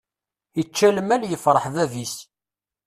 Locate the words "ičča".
0.61-0.87